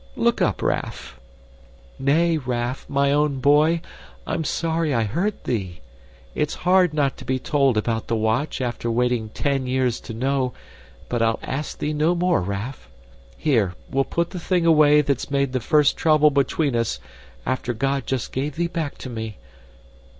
Look 0.15 0.41
up, 0.41 0.63
Raff! 0.63 1.19
Nay, 1.99 2.35
Raff, 2.35 2.89
my 2.89 3.11
own 3.11 3.39
boy, 3.39 3.81
I'm 4.25 4.43
sorry 4.43 4.95
I 4.95 5.03
hurt 5.03 5.43
thee. 5.43 5.81
It's 6.33 6.55
hard 6.65 6.91
not 6.91 7.17
to 7.17 7.23
be 7.23 7.37
told 7.37 7.77
about 7.77 8.07
the 8.07 8.15
watch 8.15 8.61
after 8.61 8.89
waiting 8.89 9.29
ten 9.29 9.67
years 9.67 9.99
to 10.01 10.15
know, 10.15 10.53
but 11.07 11.21
I'll 11.21 11.37
ask 11.43 11.77
thee 11.77 11.93
no 11.93 12.15
more, 12.15 12.41
Raff. 12.41 12.89
Here, 13.37 13.75
we'll 13.91 14.03
put 14.03 14.31
the 14.31 14.39
thing 14.39 14.65
away 14.65 15.01
that's 15.01 15.29
made 15.29 15.53
the 15.53 15.59
first 15.59 15.97
trouble 15.97 16.31
between 16.31 16.75
us, 16.75 16.99
after 17.45 17.71
God 17.71 18.07
just 18.07 18.31
gave 18.31 18.55
thee 18.55 18.65
back 18.65 18.97
to 19.05 19.09
me." 19.11 19.37